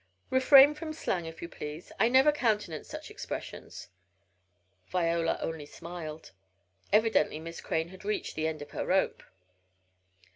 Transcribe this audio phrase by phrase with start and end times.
[0.31, 1.91] '""Refrain from slang, if you please.
[1.99, 3.89] I never countenance such expressions."
[4.87, 6.31] Viola only smiled.
[6.91, 9.21] Evidently Miss Crane had reached "the end of her rope."